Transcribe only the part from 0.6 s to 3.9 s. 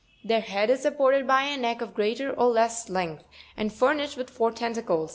is supported by a neck of greater or less length, and